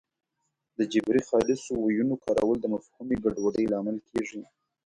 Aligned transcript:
د 0.77 0.79
جبري 0.93 1.21
خالصو 1.29 1.73
ویونو 1.79 2.15
کارول 2.25 2.57
د 2.61 2.65
مفهومي 2.73 3.15
ګډوډۍ 3.23 3.65
لامل 3.73 3.97
کېږي 4.09 4.41